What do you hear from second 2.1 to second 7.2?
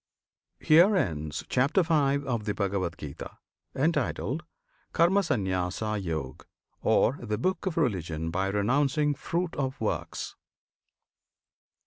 OF THE BHAGAVAD GITA, Entitled "Karmasanyasayog," Or